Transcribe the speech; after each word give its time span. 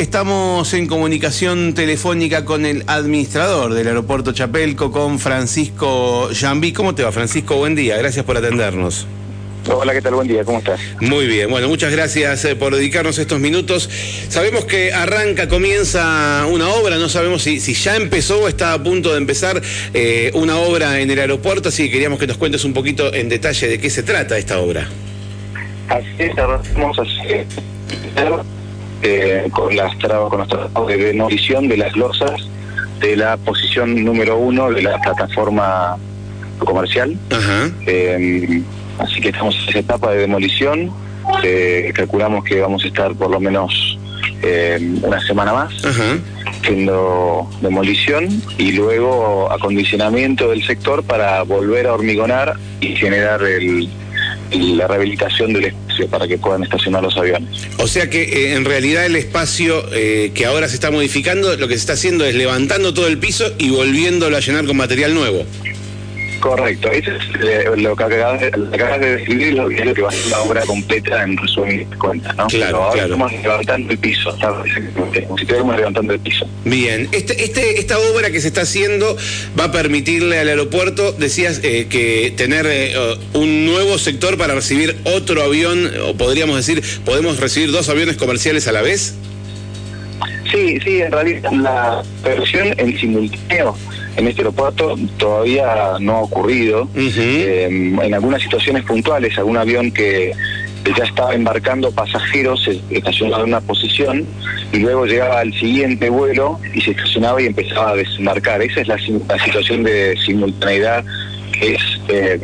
estamos 0.00 0.74
en 0.74 0.86
comunicación 0.86 1.74
telefónica 1.74 2.44
con 2.44 2.64
el 2.64 2.84
administrador 2.86 3.74
del 3.74 3.88
aeropuerto 3.88 4.32
Chapelco, 4.32 4.92
con 4.92 5.18
Francisco 5.18 6.28
Jambí. 6.32 6.72
¿Cómo 6.72 6.94
te 6.94 7.02
va, 7.02 7.10
Francisco? 7.10 7.56
Buen 7.56 7.74
día, 7.74 7.96
gracias 7.96 8.24
por 8.24 8.36
atendernos. 8.36 9.08
Hola, 9.66 9.92
¿qué 9.92 10.00
tal? 10.00 10.14
Buen 10.14 10.28
día, 10.28 10.44
¿cómo 10.44 10.58
estás? 10.58 10.80
Muy 11.00 11.26
bien, 11.26 11.50
bueno, 11.50 11.66
muchas 11.66 11.90
gracias 11.90 12.44
eh, 12.44 12.54
por 12.54 12.76
dedicarnos 12.76 13.18
estos 13.18 13.40
minutos. 13.40 13.90
Sabemos 14.28 14.66
que 14.66 14.92
arranca, 14.92 15.48
comienza 15.48 16.46
una 16.48 16.68
obra, 16.68 16.96
no 16.96 17.08
sabemos 17.08 17.42
si, 17.42 17.58
si 17.58 17.74
ya 17.74 17.96
empezó 17.96 18.42
o 18.42 18.48
está 18.48 18.74
a 18.74 18.82
punto 18.82 19.10
de 19.10 19.18
empezar 19.18 19.60
eh, 19.94 20.30
una 20.34 20.58
obra 20.58 21.00
en 21.00 21.10
el 21.10 21.18
aeropuerto, 21.18 21.70
así 21.70 21.86
que 21.86 21.90
queríamos 21.90 22.20
que 22.20 22.28
nos 22.28 22.36
cuentes 22.36 22.64
un 22.64 22.72
poquito 22.72 23.12
en 23.12 23.28
detalle 23.28 23.66
de 23.66 23.80
qué 23.80 23.90
se 23.90 24.04
trata 24.04 24.38
esta 24.38 24.60
obra. 24.60 24.88
Así 25.88 26.06
es, 26.18 26.38
arrancamos 26.38 26.98
así, 27.00 27.44
eh, 29.02 29.48
con, 29.52 29.74
las 29.76 29.96
trabas, 29.98 30.30
con 30.30 30.40
los 30.40 30.48
trabajos 30.48 30.88
de 30.88 30.96
demolición 30.96 31.68
de 31.68 31.76
las 31.76 31.96
losas 31.96 32.48
de 33.00 33.16
la 33.16 33.36
posición 33.36 34.04
número 34.04 34.38
uno 34.38 34.70
de 34.70 34.82
la 34.82 35.00
plataforma 35.00 35.96
comercial. 36.58 37.16
Eh, 37.86 38.62
así 38.98 39.20
que 39.20 39.28
estamos 39.28 39.54
en 39.56 39.68
esa 39.68 39.78
etapa 39.78 40.10
de 40.12 40.18
demolición. 40.18 40.90
Eh, 41.44 41.92
calculamos 41.94 42.44
que 42.44 42.60
vamos 42.60 42.84
a 42.84 42.88
estar 42.88 43.14
por 43.14 43.30
lo 43.30 43.38
menos 43.38 43.98
eh, 44.42 44.78
una 45.02 45.20
semana 45.20 45.52
más 45.52 45.72
haciendo 46.44 47.48
demolición 47.60 48.28
y 48.56 48.72
luego 48.72 49.50
acondicionamiento 49.52 50.50
del 50.50 50.64
sector 50.64 51.04
para 51.04 51.42
volver 51.42 51.86
a 51.86 51.94
hormigonar 51.94 52.54
y 52.80 52.96
generar 52.96 53.42
el, 53.42 53.88
la 54.50 54.86
rehabilitación 54.86 55.52
del 55.52 55.66
espacio 55.66 56.08
para 56.08 56.26
que 56.26 56.38
puedan 56.38 56.62
estacionar 56.62 57.02
los 57.02 57.16
aviones. 57.16 57.48
O 57.78 57.86
sea 57.86 58.08
que 58.08 58.22
eh, 58.22 58.54
en 58.54 58.64
realidad 58.64 59.06
el 59.06 59.16
espacio 59.16 59.84
eh, 59.92 60.32
que 60.34 60.46
ahora 60.46 60.68
se 60.68 60.74
está 60.74 60.90
modificando, 60.90 61.56
lo 61.56 61.68
que 61.68 61.74
se 61.74 61.80
está 61.80 61.92
haciendo 61.94 62.24
es 62.24 62.34
levantando 62.34 62.94
todo 62.94 63.06
el 63.06 63.18
piso 63.18 63.52
y 63.58 63.70
volviéndolo 63.70 64.36
a 64.36 64.40
llenar 64.40 64.64
con 64.66 64.76
material 64.76 65.14
nuevo. 65.14 65.44
Correcto, 66.40 66.90
eso 66.90 67.10
es 67.10 67.22
eh, 67.42 67.64
lo 67.76 67.96
que 67.96 68.04
acabas 68.04 68.40
de, 68.40 68.46
acabas 68.46 69.00
de 69.00 69.16
describir, 69.16 69.54
lo 69.54 69.68
que 69.68 69.76
es 69.76 69.86
lo 69.86 69.94
que 69.94 70.02
va 70.02 70.08
a 70.08 70.12
ser 70.12 70.26
la 70.26 70.40
obra 70.40 70.60
completa 70.62 71.22
en 71.22 71.36
resumidas 71.36 71.96
cuentas, 71.98 72.36
¿no? 72.36 72.46
Claro, 72.46 72.66
Pero 72.66 72.76
ahora 72.78 72.92
claro. 72.92 73.14
estamos 73.14 73.32
levantando 73.32 73.92
el 73.92 73.98
piso, 73.98 74.36
si 74.64 75.18
estuviéramos 75.42 75.76
levantando 75.76 76.12
el 76.12 76.20
piso. 76.20 76.48
Bien, 76.64 77.08
este, 77.12 77.42
este, 77.42 77.80
esta 77.80 77.98
obra 77.98 78.30
que 78.30 78.40
se 78.40 78.48
está 78.48 78.62
haciendo 78.62 79.16
va 79.58 79.64
a 79.64 79.72
permitirle 79.72 80.38
al 80.38 80.48
aeropuerto, 80.48 81.12
decías, 81.12 81.60
eh, 81.62 81.86
que 81.88 82.32
tener 82.36 82.66
eh, 82.68 82.94
un 83.34 83.66
nuevo 83.66 83.98
sector 83.98 84.36
para 84.38 84.54
recibir 84.54 84.96
otro 85.04 85.42
avión, 85.42 85.90
o 86.04 86.14
podríamos 86.14 86.56
decir, 86.56 86.82
podemos 87.04 87.38
recibir 87.40 87.72
dos 87.72 87.88
aviones 87.88 88.16
comerciales 88.16 88.68
a 88.68 88.72
la 88.72 88.82
vez. 88.82 89.14
Sí, 90.50 90.78
sí, 90.80 91.02
en 91.02 91.12
realidad 91.12 91.52
la 91.52 92.02
versión 92.22 92.68
en 92.78 92.98
simultáneo 92.98 93.76
en 94.16 94.26
este 94.26 94.40
aeropuerto 94.40 94.96
todavía 95.16 95.96
no 96.00 96.16
ha 96.16 96.20
ocurrido. 96.22 96.88
Eh, 96.96 97.66
en 97.66 98.14
algunas 98.14 98.42
situaciones 98.42 98.82
puntuales, 98.84 99.38
algún 99.38 99.56
avión 99.56 99.92
que 99.92 100.32
ya 100.96 101.04
estaba 101.04 101.34
embarcando 101.34 101.90
pasajeros 101.92 102.64
se 102.64 102.80
estacionaba 102.90 103.42
en 103.42 103.50
una 103.50 103.60
posición 103.60 104.26
y 104.72 104.78
luego 104.78 105.06
llegaba 105.06 105.40
al 105.40 105.52
siguiente 105.52 106.08
vuelo 106.08 106.58
y 106.74 106.80
se 106.80 106.92
estacionaba 106.92 107.40
y 107.42 107.46
empezaba 107.46 107.90
a 107.90 107.96
desembarcar. 107.96 108.62
Esa 108.62 108.80
es 108.80 108.88
la, 108.88 108.96
la 109.28 109.44
situación 109.44 109.84
de 109.84 110.16
simultaneidad 110.24 111.04
que 111.58 111.74
es 111.74 111.82
eh, 112.08 112.38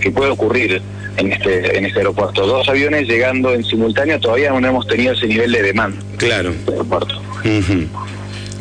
que 0.00 0.10
puede 0.10 0.30
ocurrir 0.30 0.80
en 1.16 1.32
este 1.32 1.76
en 1.76 1.84
este 1.86 1.98
aeropuerto. 2.00 2.46
Dos 2.46 2.68
aviones 2.68 3.06
llegando 3.08 3.52
en 3.54 3.64
simultáneo 3.64 4.18
todavía 4.20 4.50
no 4.52 4.66
hemos 4.66 4.86
tenido 4.86 5.12
ese 5.12 5.26
nivel 5.26 5.50
de 5.52 5.62
demanda 5.62 5.98
Claro. 6.16 6.50
en 6.50 6.62
el 6.66 6.72
aeropuerto. 6.72 7.20
Ujú. 7.44 7.86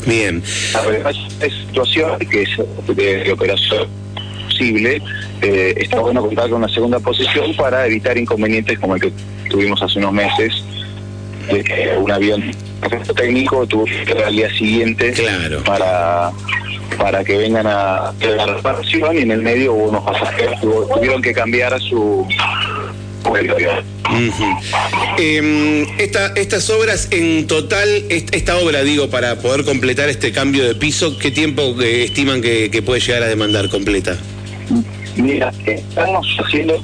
Bien. 0.05 0.41
Además, 0.73 1.15
esta 1.41 1.49
situación 1.67 2.19
que 2.19 2.43
es 2.43 2.49
de, 2.95 3.23
de 3.23 3.31
operación 3.33 3.87
posible, 4.47 5.01
eh, 5.41 5.73
está 5.77 5.99
bueno 5.99 6.21
contar 6.21 6.49
con 6.49 6.63
una 6.63 6.73
segunda 6.73 6.99
posición 6.99 7.53
para 7.55 7.85
evitar 7.85 8.17
inconvenientes 8.17 8.79
como 8.79 8.95
el 8.95 9.01
que 9.01 9.11
tuvimos 9.49 9.81
hace 9.81 9.99
unos 9.99 10.13
meses, 10.13 10.53
de 11.51 11.63
que 11.63 11.91
un 11.97 12.11
avión 12.11 12.43
técnico 13.15 13.65
tuvo 13.67 13.85
que 13.85 14.01
ir 14.11 14.23
al 14.25 14.33
día 14.33 14.49
siguiente 14.51 15.11
Claro. 15.11 15.63
para 15.63 16.31
para 16.97 17.23
que 17.23 17.37
vengan 17.37 17.67
a 17.67 18.09
hacer 18.09 18.31
la 18.35 18.45
reparación 18.45 19.17
y 19.17 19.21
en 19.21 19.31
el 19.31 19.41
medio 19.41 19.73
hubo 19.73 19.89
unos 19.89 20.03
pasajeros 20.03 20.59
que 20.59 20.67
tuvieron 20.93 21.21
que 21.21 21.33
cambiar 21.33 21.73
a 21.73 21.79
su 21.79 22.25
vuelo. 23.23 23.55
Em, 25.17 25.85
esta- 25.99 26.33
estas 26.35 26.69
obras 26.69 27.07
en 27.11 27.45
total, 27.47 27.87
est- 28.09 28.33
esta 28.33 28.57
obra, 28.57 28.83
digo, 28.83 29.09
para 29.09 29.35
poder 29.35 29.65
completar 29.65 30.09
este 30.09 30.31
cambio 30.31 30.67
de 30.67 30.75
piso, 30.75 31.17
¿qué 31.19 31.29
tiempo 31.31 31.75
eh, 31.81 32.05
estiman 32.05 32.41
que, 32.41 32.69
que 32.71 32.81
puede 32.81 33.01
llegar 33.01 33.23
a 33.23 33.27
demandar 33.27 33.69
completa? 33.69 34.17
Mira, 35.15 35.51
estamos 35.65 36.25
haciendo 36.45 36.81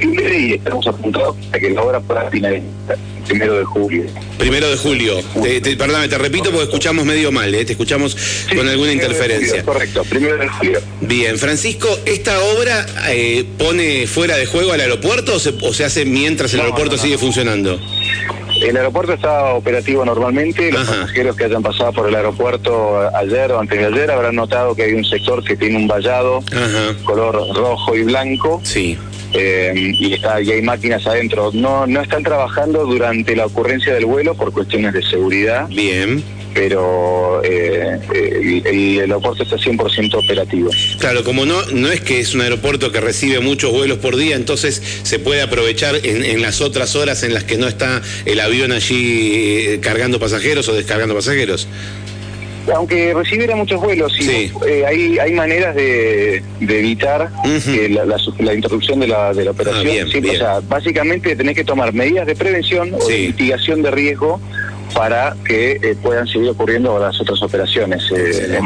y 0.00 0.54
estamos 0.54 0.86
apuntados 0.86 1.36
a 1.52 1.58
que 1.58 1.70
la 1.70 1.82
obra 1.82 2.00
pueda 2.00 2.30
finalizar 2.30 2.66
el 3.18 3.24
primero 3.24 3.58
de 3.58 3.64
julio. 3.64 4.04
Primero 4.38 4.68
de 4.70 4.76
julio. 4.76 5.14
Te, 5.42 5.60
te- 5.60 5.76
perdóname, 5.76 6.08
te 6.08 6.18
repito 6.18 6.50
porque 6.50 6.64
escuchamos 6.64 7.04
medio 7.04 7.30
mal, 7.32 7.54
¿eh? 7.54 7.64
te 7.64 7.72
escuchamos 7.72 8.12
Sí, 8.48 8.56
con 8.56 8.68
alguna 8.68 8.92
interferencia. 8.92 9.48
julio, 9.50 9.64
correcto, 9.66 10.04
primero 10.04 10.36
de 10.38 10.48
julio. 10.48 10.80
Bien, 11.00 11.38
Francisco, 11.38 11.88
¿esta 12.06 12.40
obra 12.40 12.86
eh, 13.08 13.44
pone 13.58 14.06
fuera 14.06 14.36
de 14.36 14.46
juego 14.46 14.72
al 14.72 14.80
aeropuerto 14.80 15.34
o 15.34 15.38
se, 15.38 15.50
o 15.62 15.72
se 15.72 15.84
hace 15.84 16.04
mientras 16.04 16.52
el 16.52 16.58
No, 16.58 16.64
aeropuerto 16.64 16.92
no, 16.96 16.96
no, 16.96 17.02
sigue 17.02 17.18
funcionando? 17.18 17.78
El 18.62 18.76
aeropuerto 18.76 19.12
está 19.12 19.54
operativo 19.54 20.04
normalmente. 20.04 20.72
Los 20.72 20.82
Ajá. 20.82 21.02
pasajeros 21.02 21.36
que 21.36 21.44
hayan 21.44 21.62
pasado 21.62 21.92
por 21.92 22.08
el 22.08 22.14
aeropuerto 22.16 22.98
ayer 23.16 23.52
o 23.52 23.60
antes 23.60 23.78
de 23.78 23.86
ayer 23.86 24.10
habrán 24.10 24.34
notado 24.34 24.74
que 24.74 24.82
hay 24.82 24.94
un 24.94 25.04
sector 25.04 25.44
que 25.44 25.56
tiene 25.56 25.76
un 25.76 25.86
vallado 25.86 26.42
Ajá, 26.50 26.96
color 27.04 27.36
rojo 27.54 27.94
y 27.94 28.02
blanco 28.02 28.60
sí. 28.64 28.98
Eh, 29.32 29.72
y, 29.76 30.14
está, 30.14 30.40
y 30.40 30.50
hay 30.50 30.62
máquinas 30.62 31.06
adentro. 31.06 31.50
No, 31.52 31.86
no 31.86 32.00
están 32.00 32.22
trabajando 32.22 32.84
durante 32.86 33.36
la 33.36 33.46
ocurrencia 33.46 33.94
del 33.94 34.06
vuelo 34.06 34.34
por 34.34 34.52
cuestiones 34.52 34.92
de 34.94 35.02
seguridad, 35.02 35.68
Bien. 35.68 36.22
pero 36.54 37.42
eh, 37.44 38.00
eh, 38.14 38.62
el, 38.64 38.66
el 38.66 39.00
aeropuerto 39.00 39.42
está 39.42 39.56
100% 39.56 40.14
operativo. 40.14 40.70
Claro, 40.98 41.24
como 41.24 41.44
no, 41.44 41.60
no 41.72 41.90
es 41.90 42.00
que 42.00 42.20
es 42.20 42.34
un 42.34 42.40
aeropuerto 42.40 42.90
que 42.90 43.00
recibe 43.00 43.40
muchos 43.40 43.72
vuelos 43.72 43.98
por 43.98 44.16
día, 44.16 44.36
entonces 44.36 44.82
se 45.02 45.18
puede 45.18 45.42
aprovechar 45.42 45.94
en, 46.04 46.24
en 46.24 46.40
las 46.42 46.60
otras 46.60 46.96
horas 46.96 47.22
en 47.22 47.34
las 47.34 47.44
que 47.44 47.58
no 47.58 47.68
está 47.68 48.00
el 48.24 48.40
avión 48.40 48.72
allí 48.72 49.66
eh, 49.74 49.80
cargando 49.80 50.18
pasajeros 50.18 50.68
o 50.68 50.72
descargando 50.74 51.14
pasajeros. 51.14 51.68
Aunque 52.74 53.14
recibiera 53.14 53.56
muchos 53.56 53.80
vuelos, 53.80 54.12
y, 54.18 54.22
Sí. 54.24 54.52
eh, 54.66 54.84
hay, 54.86 55.18
hay 55.18 55.32
maneras 55.32 55.74
de, 55.74 56.42
de 56.60 56.78
evitar 56.78 57.30
que 57.64 57.88
la, 57.88 58.04
la 58.04 58.18
su- 58.18 58.34
la 58.38 58.54
interrupción 58.54 59.00
de 59.00 59.08
la, 59.08 59.32
de 59.32 59.44
la 59.44 59.50
operación. 59.52 59.86
Ah, 59.86 59.90
bien, 59.90 60.08
Sí, 60.08 60.20
bien. 60.20 60.36
O 60.36 60.38
sea, 60.38 60.60
básicamente 60.68 61.34
tenés 61.36 61.54
que 61.56 61.64
tomar 61.64 61.92
medidas 61.92 62.26
de 62.26 62.34
prevención 62.36 62.92
o 62.94 63.06
de 63.06 63.18
mitigación 63.28 63.82
de 63.82 63.90
riesgo 63.90 64.40
para 64.94 65.36
que 65.46 65.72
eh, 65.82 65.96
puedan 66.02 66.26
seguir 66.26 66.48
ocurriendo 66.50 66.98
las 66.98 67.20
otras 67.20 67.42
operaciones. 67.42 68.02
Eh, 68.14 68.58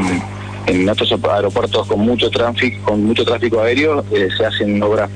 en, 0.67 0.75
en 0.83 0.89
otros 0.89 1.13
aeropuertos 1.13 1.87
con 1.89 2.01
mucho 2.01 2.31
tráfico, 2.31 2.79
con 2.85 3.05
mucho 3.05 3.25
tráfico 3.25 3.61
aéreo 3.61 4.05
eh, 4.13 4.29
se 4.37 4.45
hacen 4.47 4.81
obras 4.83 5.11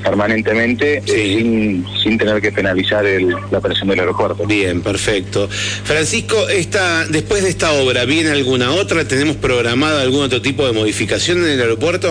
permanentemente 0.00 0.98
eh, 0.98 1.02
sin, 1.06 1.84
sin 2.02 2.18
tener 2.18 2.40
que 2.40 2.52
penalizar 2.52 3.04
el- 3.06 3.28
la 3.50 3.58
operación 3.58 3.88
del 3.88 4.00
aeropuerto. 4.00 4.44
Bien, 4.46 4.80
perfecto. 4.82 5.48
Francisco, 5.84 6.48
esta, 6.48 7.06
después 7.06 7.42
de 7.42 7.50
esta 7.50 7.72
obra, 7.72 8.04
¿viene 8.04 8.30
alguna 8.30 8.72
otra? 8.72 9.06
¿Tenemos 9.06 9.36
programada 9.36 10.02
algún 10.02 10.22
otro 10.24 10.40
tipo 10.42 10.66
de 10.66 10.72
modificación 10.72 11.38
en 11.44 11.50
el 11.52 11.60
aeropuerto? 11.60 12.08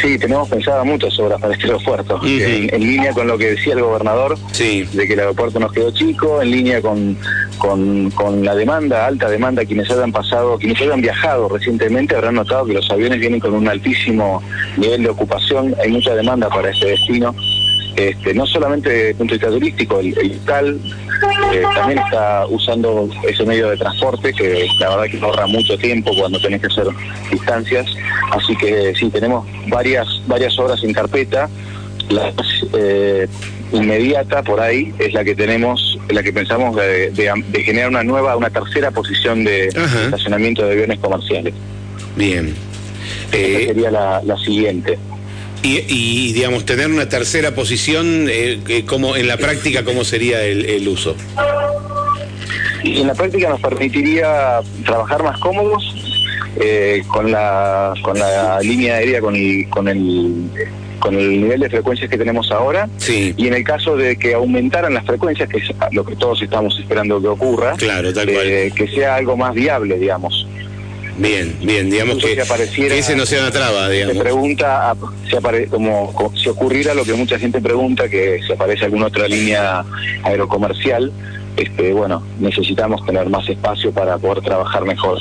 Sí, 0.00 0.18
tenemos 0.18 0.48
pensado 0.48 0.84
muchas 0.84 1.18
obras 1.18 1.40
para 1.40 1.54
este 1.54 1.66
aeropuerto, 1.66 2.20
en 2.24 2.80
línea 2.80 3.12
con 3.12 3.26
lo 3.26 3.38
que 3.38 3.50
decía 3.52 3.74
el 3.74 3.82
gobernador, 3.82 4.36
Sí. 4.52 4.84
de 4.92 5.06
que 5.06 5.14
el 5.14 5.20
aeropuerto 5.20 5.58
nos 5.60 5.72
quedó 5.72 5.90
chico, 5.92 6.42
en 6.42 6.50
línea 6.50 6.80
con, 6.82 7.16
con, 7.58 8.10
con 8.10 8.44
la 8.44 8.54
demanda, 8.54 9.06
alta 9.06 9.28
demanda, 9.30 9.64
quienes 9.64 9.90
hayan 9.90 10.10
pasado, 10.12 10.58
quienes 10.58 10.80
hayan 10.80 11.00
viajado 11.00 11.48
recientemente 11.48 12.14
habrán 12.16 12.34
notado 12.34 12.66
que 12.66 12.72
los 12.74 12.90
aviones 12.90 13.20
vienen 13.20 13.40
con 13.40 13.54
un 13.54 13.68
altísimo 13.68 14.42
nivel 14.76 15.02
de 15.04 15.08
ocupación, 15.10 15.74
hay 15.82 15.90
mucha 15.90 16.14
demanda 16.14 16.48
para 16.48 16.70
este 16.70 16.81
destino. 16.86 17.34
Este, 17.96 18.32
no 18.32 18.46
solamente 18.46 18.88
desde 18.88 19.10
el 19.10 19.16
punto 19.16 19.32
de 19.34 19.38
vista 19.38 19.50
turístico, 19.52 20.00
el, 20.00 20.16
el 20.18 20.28
local 20.38 20.80
eh, 21.52 21.62
también 21.74 21.98
está 21.98 22.46
usando 22.48 23.08
ese 23.28 23.44
medio 23.44 23.68
de 23.68 23.76
transporte 23.76 24.32
que 24.32 24.66
la 24.80 24.96
verdad 24.96 25.04
que 25.10 25.20
ahorra 25.24 25.46
mucho 25.46 25.76
tiempo 25.76 26.10
cuando 26.18 26.40
tenés 26.40 26.62
que 26.62 26.68
hacer 26.68 26.86
distancias. 27.30 27.86
Así 28.30 28.56
que 28.56 28.94
sí, 28.98 29.10
tenemos 29.10 29.46
varias, 29.68 30.08
varias 30.26 30.58
obras 30.58 30.82
en 30.82 30.94
carpeta. 30.94 31.50
La 32.08 32.32
más 32.32 32.46
eh, 32.78 33.28
inmediata 33.72 34.42
por 34.42 34.60
ahí 34.60 34.92
es 34.98 35.12
la 35.12 35.22
que 35.22 35.34
tenemos, 35.34 35.98
la 36.08 36.22
que 36.22 36.32
pensamos 36.32 36.74
de, 36.76 37.10
de- 37.10 37.44
de 37.48 37.62
generar 37.62 37.90
una 37.90 38.02
nueva, 38.02 38.36
una 38.38 38.48
tercera 38.50 38.90
posición 38.90 39.44
de 39.44 39.68
Ajá. 39.76 40.04
estacionamiento 40.04 40.64
de 40.64 40.72
aviones 40.72 40.98
comerciales. 40.98 41.52
Bien. 42.16 42.54
Esa 43.32 43.36
Eh, 43.36 43.64
sería 43.66 43.90
la, 43.90 44.22
la 44.24 44.36
siguiente. 44.38 44.98
Y, 45.62 45.84
y, 45.88 46.32
digamos, 46.32 46.64
tener 46.66 46.88
una 46.90 47.08
tercera 47.08 47.54
posición, 47.54 48.26
eh, 48.28 48.84
como 48.86 49.16
en 49.16 49.28
la 49.28 49.36
práctica, 49.36 49.84
¿cómo 49.84 50.04
sería 50.04 50.42
el, 50.44 50.64
el 50.66 50.88
uso? 50.88 51.14
y 52.84 53.00
en 53.00 53.06
la 53.06 53.14
práctica 53.14 53.48
nos 53.48 53.60
permitiría 53.60 54.60
trabajar 54.84 55.22
más 55.22 55.38
cómodos 55.38 55.94
eh, 56.60 57.02
con 57.06 57.30
la 57.30 57.94
con 58.02 58.18
la 58.18 58.58
línea 58.60 58.96
aérea 58.96 59.20
con 59.20 59.36
el 59.36 59.68
con 59.70 59.86
el 59.86 60.50
con 60.98 61.14
el 61.16 61.40
nivel 61.42 61.60
de 61.60 61.70
frecuencias 61.70 62.10
que 62.10 62.18
tenemos 62.18 62.50
ahora 62.50 62.88
Sí. 62.96 63.34
y 63.36 63.46
en 63.46 63.54
el 63.54 63.62
caso 63.62 63.96
de 63.96 64.16
que 64.16 64.34
aumentaran 64.34 64.94
las 64.94 65.06
frecuencias 65.06 65.48
que 65.48 65.58
es 65.58 65.70
lo 65.92 66.04
que 66.04 66.16
todos 66.16 66.42
estamos 66.42 66.76
esperando 66.80 67.20
que 67.22 67.28
ocurra 67.28 67.74
Claro, 67.76 68.12
tal 68.12 68.26
cual. 68.32 68.46
eh, 68.48 68.72
que 68.74 68.88
sea 68.88 69.14
algo 69.14 69.36
más 69.36 69.54
viable 69.54 69.96
digamos 69.98 70.44
Bien, 71.18 71.54
bien, 71.62 71.90
digamos 71.90 72.18
que, 72.18 72.34
si 72.34 72.40
apareciera- 72.40 72.94
que 72.94 73.00
ese 73.00 73.14
no 73.14 73.26
sea 73.26 73.40
una 73.42 73.50
traba, 73.50 73.88
se 73.88 74.14
pregunta 74.14 74.90
a- 74.90 74.96
si 75.28 75.36
apare- 75.36 75.68
como 75.68 76.12
co- 76.14 76.32
si 76.36 76.48
ocurriera 76.48 76.94
lo 76.94 77.04
que 77.04 77.12
mucha 77.12 77.38
gente 77.38 77.60
pregunta 77.60 78.08
que 78.08 78.40
si 78.46 78.52
aparece 78.52 78.86
alguna 78.86 79.06
otra 79.06 79.28
línea 79.28 79.84
aerocomercial 80.24 81.12
este 81.56 81.92
bueno 81.92 82.22
necesitamos 82.40 83.04
tener 83.04 83.28
más 83.28 83.46
espacio 83.46 83.92
para 83.92 84.16
poder 84.18 84.42
trabajar 84.42 84.84
mejor 84.84 85.18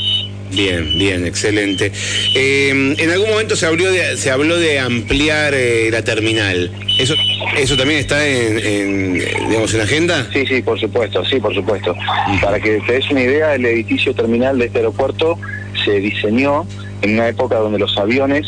Bien, 0.53 0.83
bien, 0.99 1.25
excelente. 1.25 1.93
Eh, 2.35 2.69
en 2.97 3.09
algún 3.09 3.29
momento 3.29 3.55
se 3.55 3.65
habló 3.65 3.89
de, 3.89 4.17
se 4.17 4.31
habló 4.31 4.57
de 4.57 4.79
ampliar 4.79 5.53
eh, 5.53 5.87
la 5.89 6.03
terminal. 6.03 6.69
¿Eso, 6.99 7.15
eso 7.57 7.77
también 7.77 8.01
está 8.01 8.27
en, 8.27 8.59
en, 8.59 9.13
digamos, 9.47 9.73
en 9.73 9.79
agenda? 9.79 10.27
sí 10.33 10.45
sí 10.45 10.61
por 10.61 10.77
supuesto 10.77 11.23
sí 11.23 11.39
por 11.39 11.55
supuesto 11.55 11.95
para 12.41 12.59
que 12.59 12.81
te 12.85 12.91
des 12.93 13.09
una 13.11 13.21
idea 13.21 13.55
el 13.55 13.65
edificio 13.65 14.13
terminal 14.13 14.59
de 14.59 14.65
este 14.65 14.79
aeropuerto 14.79 15.37
se 15.83 15.99
diseñó 15.99 16.65
en 17.01 17.15
una 17.15 17.27
época 17.27 17.57
donde 17.57 17.79
los 17.79 17.97
aviones 17.97 18.45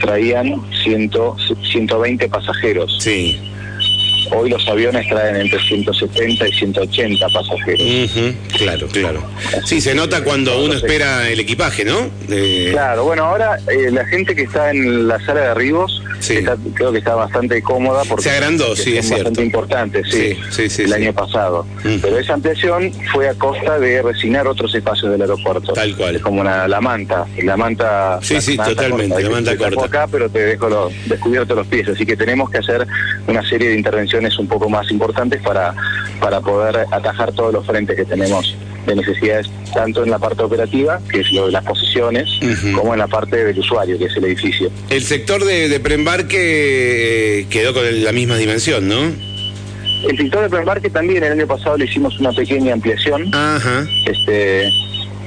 traían 0.00 0.62
100, 0.84 1.10
120 1.70 2.28
pasajeros 2.28 2.96
Sí. 3.00 3.40
Hoy 4.32 4.50
los 4.50 4.66
aviones 4.68 5.08
traen 5.08 5.36
entre 5.36 5.58
170 5.60 6.48
y 6.48 6.52
180 6.52 7.26
pasajeros 7.28 8.10
Claro, 8.56 8.86
claro. 8.88 9.22
Sí, 9.66 9.80
se 9.80 9.94
nota 9.94 10.22
cuando 10.24 10.62
uno 10.62 10.74
espera 10.74 11.28
el 11.28 11.40
equipaje, 11.40 11.84
¿no? 11.84 12.10
Eh, 12.30 12.68
Claro, 12.72 13.04
bueno, 13.04 13.24
ahora 13.24 13.58
eh, 13.68 13.90
la 13.90 14.04
gente 14.06 14.34
que 14.34 14.42
está 14.42 14.70
en 14.70 15.06
la 15.08 15.18
sala 15.24 15.40
de 15.40 15.46
arribos 15.48 16.02
Sí. 16.20 16.34
está- 16.38 16.56
creo 16.74 16.90
que 16.90 16.98
está 16.98 17.14
bastante 17.14 17.62
cómoda 17.62 18.02
porque 18.04 18.24
Se 18.24 18.30
agrandó, 18.30 18.74
sí, 18.74 18.96
es 18.98 19.06
cierto. 19.06 19.24
bastante 19.24 19.42
importantes, 19.44 20.06
sí, 20.10 20.36
Sí, 20.50 20.68
sí, 20.68 20.82
el 20.82 20.92
año 20.92 21.12
pasado. 21.12 21.64
Mm. 21.84 21.98
Pero 22.02 22.18
esa 22.18 22.34
ampliación 22.34 22.92
fue 23.12 23.28
a 23.28 23.34
costa 23.34 23.78
de 23.78 24.02
resinar 24.02 24.48
otros 24.48 24.74
espacios 24.74 25.12
del 25.12 25.20
aeropuerto. 25.22 25.72
Tal 25.74 25.94
cual. 25.96 26.16
Es 26.16 26.22
como 26.22 26.40
una, 26.40 26.66
la 26.66 26.80
manta, 26.80 27.24
la 27.44 27.56
manta. 27.56 28.18
Sí, 28.20 28.34
la 28.34 28.40
sí, 28.40 28.56
manta 28.56 28.70
totalmente, 28.74 29.14
corta, 29.14 29.28
la 29.28 29.30
manta 29.34 29.50
te 29.52 29.56
corta. 29.58 29.84
acá, 29.84 30.08
pero 30.10 30.28
te 30.28 30.40
dejo 30.40 30.68
los, 30.68 30.92
descubiertos 31.06 31.56
los 31.56 31.66
pies, 31.68 31.88
así 31.88 32.04
que 32.04 32.16
tenemos 32.16 32.50
que 32.50 32.58
hacer 32.58 32.84
una 33.28 33.48
serie 33.48 33.68
de 33.68 33.76
intervenciones 33.76 34.17
un 34.38 34.48
poco 34.48 34.68
más 34.68 34.90
importantes 34.90 35.40
para, 35.42 35.74
para 36.20 36.40
poder 36.40 36.86
atajar 36.90 37.32
todos 37.32 37.52
los 37.52 37.66
frentes 37.66 37.96
que 37.96 38.04
tenemos 38.04 38.56
de 38.86 38.96
necesidades, 38.96 39.46
tanto 39.74 40.02
en 40.02 40.10
la 40.10 40.18
parte 40.18 40.42
operativa, 40.42 40.98
que 41.10 41.20
es 41.20 41.30
lo 41.32 41.46
de 41.46 41.52
las 41.52 41.64
posiciones, 41.64 42.28
como 42.74 42.94
en 42.94 42.98
la 42.98 43.06
parte 43.06 43.44
del 43.44 43.58
usuario, 43.58 43.98
que 43.98 44.06
es 44.06 44.16
el 44.16 44.24
edificio. 44.24 44.70
El 44.88 45.02
sector 45.02 45.44
de, 45.44 45.68
de 45.68 45.80
preembarque 45.80 47.40
eh, 47.40 47.46
quedó 47.50 47.74
con 47.74 47.82
la 48.02 48.12
misma 48.12 48.36
dimensión, 48.36 48.88
¿no? 48.88 48.98
El 50.08 50.16
sector 50.16 50.42
de 50.42 50.48
preembarque 50.48 50.88
también 50.90 51.22
el 51.24 51.32
año 51.32 51.46
pasado 51.46 51.76
le 51.76 51.84
hicimos 51.84 52.18
una 52.18 52.32
pequeña 52.32 52.72
ampliación. 52.72 53.34
Ajá. 53.34 53.84
Este, 54.06 54.68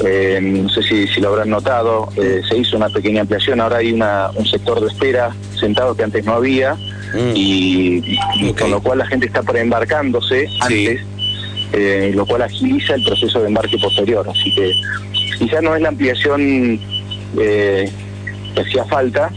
eh, 0.04 0.40
no 0.42 0.70
sé 0.70 0.82
si, 0.82 1.08
si 1.08 1.22
lo 1.22 1.30
habrán 1.30 1.50
notado, 1.50 2.10
eh, 2.16 2.42
se 2.48 2.58
hizo 2.58 2.78
una 2.78 2.90
pequeña 2.90 3.22
ampliación. 3.22 3.60
Ahora 3.60 3.78
hay 3.78 3.92
una, 3.92 4.32
un 4.34 4.46
sector 4.48 4.80
de 4.80 4.88
espera 4.88 5.36
sentado 5.60 5.96
que 5.96 6.04
antes 6.04 6.26
no 6.26 6.34
había 6.34 6.78
Mm. 7.14 7.32
y, 7.36 8.18
con 8.58 8.72
lo 8.72 8.82
cual 8.82 9.00
la 9.00 9.06
gente 9.06 9.26
está 9.26 9.42
preembarcándose 9.44 10.48
antes, 10.62 11.02
eh, 11.74 12.12
lo 12.16 12.26
cual 12.26 12.42
agiliza 12.44 12.96
el 12.96 13.04
proceso 13.04 13.42
de 13.42 13.48
embarque 13.48 13.78
posterior. 13.78 14.28
Así 14.30 14.54
que 14.56 14.72
quizás 15.38 15.62
no 15.62 15.76
es 15.76 15.82
la 15.82 15.90
ampliación 15.90 16.80
eh, 17.38 17.90
que 18.56 18.62
hacía 18.62 18.86
falta, 18.86 19.30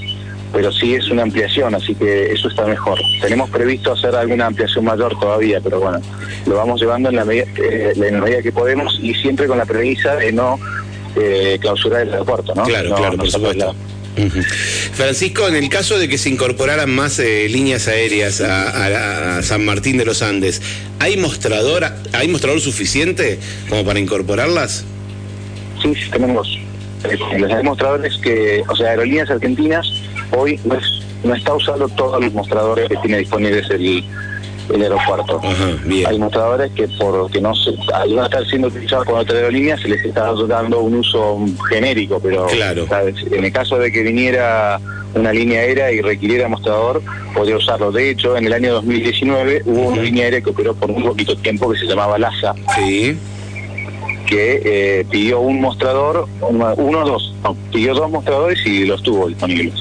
pero 0.53 0.71
sí 0.73 0.95
es 0.95 1.09
una 1.11 1.23
ampliación, 1.25 1.75
así 1.75 1.95
que 1.97 2.33
eso 2.33 2.49
está 2.49 2.65
mejor. 2.67 2.99
Tenemos 3.21 3.51
previsto 3.51 3.93
hacer 3.93 4.15
alguna 4.15 4.47
ampliación 4.47 4.85
mayor 4.85 5.19
todavía, 5.19 5.61
pero 5.61 5.81
bueno, 5.81 5.99
lo 6.47 6.55
vamos 6.57 6.81
llevando 6.81 7.09
en 7.09 7.17
la, 7.17 7.25
medida, 7.25 7.45
eh, 7.57 7.93
en 7.97 8.15
la 8.15 8.21
medida 8.21 8.41
que 8.43 8.53
podemos 8.53 8.99
y 9.03 9.15
siempre 9.15 9.47
con 9.49 9.59
la 9.59 9.65
premisa 9.67 10.15
de 10.17 10.33
no 10.33 10.59
eh, 11.17 11.59
clausurar 11.61 12.03
el 12.03 12.13
aeropuerto, 12.13 12.55
¿no? 12.55 12.63
Claro, 12.65 12.89
No- 12.91 12.95
claro, 12.97 13.13
no 13.13 13.19
por 13.19 13.31
supuesto. 13.31 13.75
Francisco, 14.93 15.49
en 15.49 15.57
el 15.57 15.69
caso 15.69 15.99
de 15.99 16.09
que 16.09 16.19
se 16.19 16.29
incorporaran 16.29 16.91
más 16.91 17.19
eh, 17.19 17.49
líneas 17.49 17.89
aéreas 17.89 18.41
a, 18.41 18.71
a- 18.71 19.39
a 19.39 19.43
San 19.43 19.65
Martín 19.65 19.97
de 19.99 20.05
los 20.05 20.23
Andes, 20.23 20.63
¿hay 21.01 21.17
mostrador, 21.17 21.85
¿hay 22.13 22.29
mostrador 22.29 22.61
suficiente 22.61 23.39
como 23.69 23.85
para 23.85 23.99
incorporarlas? 23.99 24.85
Sí, 25.83 25.93
tenemos 26.13 26.59
eh, 27.11 27.19
los 27.39 27.49
demostradores 27.57 28.17
que, 28.19 28.63
o 28.69 28.77
sea, 28.77 28.91
Aerolíneas 28.91 29.31
Argentinas 29.31 29.87
hoy 30.31 30.59
no, 30.65 30.75
es- 30.77 31.03
no 31.25 31.35
está 31.35 31.55
usando 31.55 31.89
todos 31.89 32.23
los 32.23 32.33
mostradores 32.33 32.89
que 32.89 32.97
tiene 32.99 33.19
disponibles 33.19 33.69
el, 33.71 34.05
el 34.73 34.83
aeropuerto. 34.83 35.41
Ajá, 35.43 35.67
bien. 35.85 36.07
Hay 36.07 36.19
mostradores 36.19 36.71
que 36.73 36.89
porque 36.99 37.41
no 37.41 37.55
se, 37.55 37.71
al 37.93 38.15
no 38.15 38.25
estar 38.25 38.45
siendo 38.47 38.69
utilizados 38.69 39.05
con 39.07 39.17
otra 39.19 39.37
aerolínea 39.37 39.77
se 39.77 39.89
les 39.89 40.05
está 40.05 40.33
dando 40.49 40.81
un 40.81 40.95
uso 40.97 41.39
genérico, 41.69 42.21
pero 42.23 42.47
Claro. 42.47 42.87
¿sabes? 42.89 43.17
en 43.31 43.45
el 43.45 43.53
caso 43.53 43.79
de 43.79 43.91
que 43.93 44.03
viniera 44.03 44.81
una 45.15 45.33
línea 45.33 45.61
aérea 45.61 45.93
y 45.93 46.01
requiriera 46.01 46.49
mostrador, 46.49 47.01
podría 47.35 47.57
usarlo. 47.57 47.93
De 47.93 48.11
hecho, 48.11 48.37
en 48.37 48.47
el 48.47 48.53
año 48.53 48.73
2019 48.75 49.63
hubo 49.65 49.89
una 49.91 50.03
línea 50.03 50.25
aérea 50.25 50.41
que 50.41 50.51
operó 50.51 50.75
por 50.75 50.91
muy 50.91 51.03
poquito 51.05 51.37
tiempo 51.37 51.71
que 51.71 51.79
se 51.79 51.87
llamaba 51.87 52.19
LASA, 52.19 52.55
Sí. 52.75 53.17
Que 54.27 54.63
eh, 54.65 55.07
pidió 55.11 55.41
un 55.41 55.61
mostrador, 55.61 56.29
uno 56.41 56.75
o 56.77 57.09
dos, 57.09 57.35
no, 57.43 57.57
pidió 57.73 57.95
dos 57.95 58.11
mostradores 58.11 58.59
y 58.67 58.85
los 58.85 59.03
tuvo 59.03 59.29
disponibles. 59.29 59.75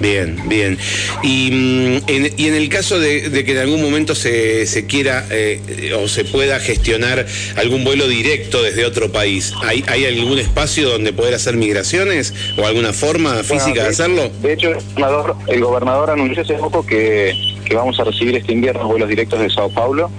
Bien, 0.00 0.36
bien. 0.48 0.78
Y, 1.22 1.50
mm, 1.50 2.10
en, 2.10 2.32
y 2.36 2.48
en 2.48 2.54
el 2.54 2.68
caso 2.68 2.98
de, 2.98 3.28
de 3.28 3.44
que 3.44 3.52
en 3.52 3.58
algún 3.58 3.82
momento 3.82 4.14
se, 4.14 4.66
se 4.66 4.86
quiera 4.86 5.26
eh, 5.30 5.92
o 6.00 6.08
se 6.08 6.24
pueda 6.24 6.60
gestionar 6.60 7.26
algún 7.56 7.84
vuelo 7.84 8.08
directo 8.08 8.62
desde 8.62 8.84
otro 8.84 9.10
país, 9.10 9.52
¿hay, 9.62 9.84
¿hay 9.88 10.06
algún 10.06 10.38
espacio 10.38 10.88
donde 10.88 11.12
poder 11.12 11.34
hacer 11.34 11.56
migraciones 11.56 12.34
o 12.58 12.66
alguna 12.66 12.92
forma 12.92 13.42
física 13.42 13.82
de 13.82 13.88
hacerlo? 13.88 14.30
De 14.42 14.52
hecho, 14.52 14.70
el 14.70 14.76
gobernador, 14.76 15.36
el 15.48 15.60
gobernador 15.60 16.10
anunció 16.10 16.42
hace 16.42 16.54
poco 16.54 16.86
que, 16.86 17.32
que 17.64 17.74
vamos 17.74 17.98
a 18.00 18.04
recibir 18.04 18.36
este 18.36 18.52
invierno 18.52 18.86
vuelos 18.86 19.08
directos 19.08 19.40
de 19.40 19.50
Sao 19.50 19.70
Paulo. 19.70 20.10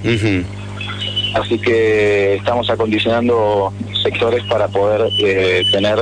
Así 1.34 1.58
que 1.60 2.36
estamos 2.36 2.70
acondicionando 2.70 3.74
sectores 4.04 4.44
para 4.46 4.68
poder 4.68 5.10
eh, 5.24 5.64
tener 5.72 5.98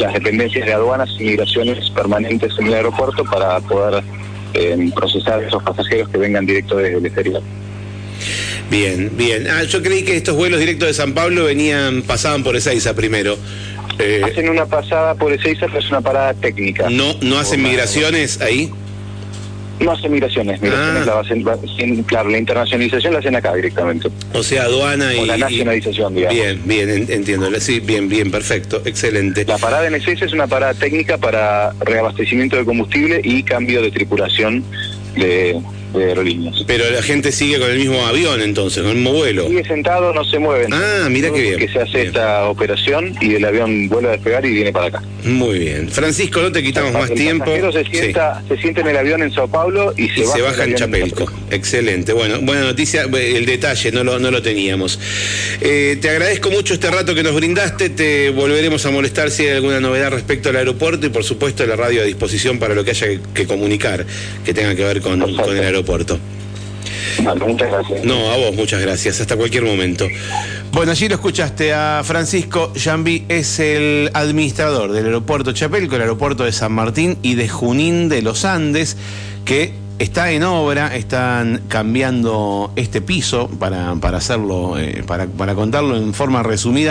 las 0.00 0.12
dependencias 0.12 0.66
de 0.66 0.72
aduanas 0.72 1.08
y 1.18 1.24
migraciones 1.24 1.90
permanentes 1.90 2.52
en 2.58 2.66
el 2.68 2.74
aeropuerto 2.74 3.24
para 3.24 3.60
poder 3.60 4.02
eh, 4.54 4.90
procesar 4.94 5.42
esos 5.42 5.62
pasajeros 5.62 6.08
que 6.08 6.18
vengan 6.18 6.46
directo 6.46 6.76
desde 6.76 6.98
el 6.98 7.06
exterior. 7.06 7.42
Bien, 8.70 9.10
bien. 9.14 9.46
Ah, 9.48 9.62
yo 9.62 9.82
creí 9.82 10.02
que 10.02 10.16
estos 10.16 10.36
vuelos 10.36 10.60
directos 10.60 10.88
de 10.88 10.94
San 10.94 11.14
Pablo 11.14 11.44
venían, 11.44 12.02
pasaban 12.02 12.42
por 12.42 12.56
Ezeiza 12.56 12.94
primero. 12.94 13.36
Eh, 13.98 14.20
Hacen 14.24 14.48
una 14.48 14.66
pasada 14.66 15.14
por 15.14 15.32
Ezeiza, 15.32 15.66
pero 15.66 15.78
es 15.78 15.88
una 15.90 16.00
parada 16.00 16.34
técnica. 16.34 16.88
no, 16.90 17.14
no 17.20 17.38
hacen 17.38 17.62
migraciones 17.62 18.40
ahí. 18.40 18.70
No 19.80 19.92
hacen 19.92 20.10
migraciones, 20.12 20.60
migraciones 20.60 21.02
Ah. 21.02 21.06
la 21.14 21.20
hacen, 21.20 21.44
la 21.44 21.52
hacen- 21.52 22.02
claro, 22.02 22.28
la 22.30 22.38
internacionalización 22.38 23.12
la 23.12 23.20
hacen 23.20 23.36
acá 23.36 23.54
directamente. 23.54 24.08
O 24.34 24.42
sea, 24.42 24.64
aduana 24.64 25.14
y. 25.14 25.20
O 25.20 25.26
la 25.26 25.36
y- 25.36 25.40
nacionalización, 25.40 26.14
digamos. 26.14 26.36
Bien, 26.36 26.60
bien, 26.64 26.90
en- 26.90 27.10
entiendo. 27.12 27.48
Sí, 27.60 27.80
bien, 27.80 28.08
bien, 28.08 28.30
perfecto, 28.30 28.82
excelente. 28.84 29.44
La 29.44 29.58
parada 29.58 29.86
en 29.86 29.94
Ezeiza 29.94 30.24
es 30.24 30.32
una 30.32 30.46
parada 30.46 30.74
técnica 30.74 31.16
para 31.18 31.72
reabastecimiento 31.80 32.56
de 32.56 32.64
combustible 32.64 33.20
y 33.22 33.42
cambio 33.44 33.80
de 33.82 33.90
tripulación 33.90 34.64
de, 35.14 35.60
de 35.94 36.04
aerolíneas. 36.04 36.64
Pero 36.66 36.90
la 36.90 37.02
gente 37.02 37.32
sigue 37.32 37.58
con 37.58 37.70
el 37.70 37.78
mismo 37.78 38.06
avión 38.06 38.40
entonces, 38.40 38.82
con 38.82 38.90
el 38.90 38.96
mismo 38.96 39.12
vuelo. 39.12 39.46
Sigue 39.48 39.64
sentado, 39.64 40.12
no 40.12 40.24
se 40.24 40.38
mueven. 40.38 40.72
Ah, 40.72 41.08
mira 41.10 41.30
qué 41.32 41.40
bien. 41.40 41.58
Que 41.58 41.68
se 41.68 41.80
hace 41.80 41.92
Bien. 41.98 42.06
esta 42.08 42.44
operación 42.48 43.14
y 43.20 43.34
el 43.34 43.44
avión 43.44 43.88
vuelve 43.88 44.08
a 44.08 44.12
despegar 44.12 44.44
y 44.44 44.50
viene 44.50 44.72
para 44.72 44.86
acá. 44.86 45.02
Muy 45.24 45.58
bien. 45.58 45.88
Francisco, 45.90 46.40
no 46.40 46.52
te 46.52 46.62
quitamos 46.62 46.92
más 46.92 47.12
tiempo. 47.12 47.46
se 47.72 47.84
Sí. 47.84 47.90
sienta, 47.92 48.42
se 48.48 48.56
sienta 48.58 48.80
en 48.82 48.88
el 48.88 48.96
avión 48.96 49.22
en 49.22 49.32
Sao 49.32 49.48
Paulo 49.48 49.94
y 49.96 50.08
se 50.10 50.20
Y 50.20 50.22
baja, 50.24 50.36
se 50.36 50.42
baja 50.42 50.64
en 50.64 50.74
Chapelco. 50.74 51.32
Excelente. 51.50 52.12
Bueno, 52.12 52.38
buena 52.42 52.62
noticia. 52.62 53.02
El 53.02 53.46
detalle 53.46 53.92
no 53.92 54.04
lo, 54.04 54.18
no 54.18 54.30
lo 54.30 54.42
teníamos. 54.42 54.98
Eh, 55.60 55.98
te 56.00 56.10
agradezco 56.10 56.50
mucho 56.50 56.74
este 56.74 56.90
rato 56.90 57.14
que 57.14 57.22
nos 57.22 57.34
brindaste. 57.34 57.90
Te 57.90 58.30
volveremos 58.30 58.84
a 58.86 58.90
molestar 58.90 59.30
si 59.30 59.44
hay 59.46 59.56
alguna 59.56 59.80
novedad 59.80 60.10
respecto 60.10 60.50
al 60.50 60.56
aeropuerto 60.56 61.06
y, 61.06 61.10
por 61.10 61.24
supuesto, 61.24 61.64
la 61.66 61.76
radio 61.76 62.02
a 62.02 62.04
disposición 62.04 62.58
para 62.58 62.74
lo 62.74 62.84
que 62.84 62.90
haya 62.90 63.06
que, 63.08 63.20
que 63.34 63.46
comunicar 63.46 64.04
que 64.44 64.54
tenga 64.54 64.74
que 64.74 64.84
ver 64.84 65.00
con 65.00 65.20
el 65.22 65.38
aeropuerto. 65.38 65.77
Vale, 67.22 67.44
muchas 67.44 67.70
gracias. 67.70 68.04
No, 68.04 68.32
a 68.32 68.36
vos, 68.36 68.54
muchas 68.54 68.80
gracias. 68.80 69.20
Hasta 69.20 69.36
cualquier 69.36 69.64
momento. 69.64 70.06
Bueno, 70.72 70.92
allí 70.92 71.08
lo 71.08 71.16
escuchaste 71.16 71.72
a 71.72 72.02
Francisco 72.04 72.72
Jambi, 72.76 73.24
es 73.28 73.58
el 73.58 74.10
administrador 74.14 74.92
del 74.92 75.06
aeropuerto 75.06 75.52
Chapelco, 75.52 75.96
el 75.96 76.02
aeropuerto 76.02 76.44
de 76.44 76.52
San 76.52 76.72
Martín 76.72 77.18
y 77.22 77.34
de 77.34 77.48
Junín 77.48 78.08
de 78.08 78.22
los 78.22 78.44
Andes, 78.44 78.96
que 79.44 79.72
está 79.98 80.30
en 80.30 80.44
obra, 80.44 80.94
están 80.94 81.62
cambiando 81.68 82.72
este 82.76 83.00
piso 83.00 83.48
para, 83.48 83.94
para 83.96 84.18
hacerlo, 84.18 84.78
eh, 84.78 85.02
para, 85.06 85.26
para 85.26 85.54
contarlo 85.54 85.96
en 85.96 86.14
forma 86.14 86.42
resumida. 86.42 86.86